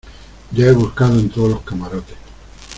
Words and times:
ya 0.53 0.65
he 0.65 0.71
buscado 0.73 1.19
en 1.19 1.29
todos 1.29 1.49
los 1.51 1.61
camarotes. 1.61 2.17